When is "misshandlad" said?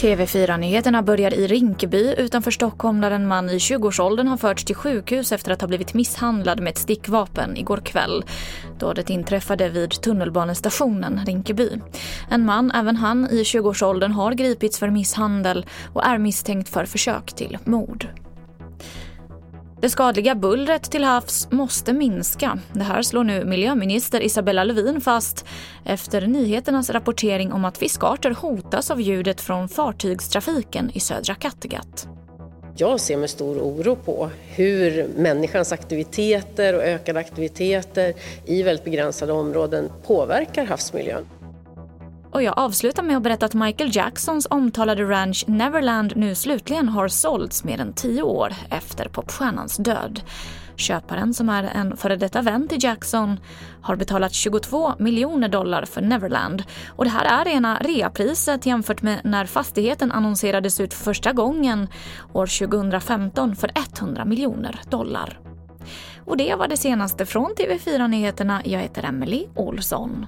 5.94-6.60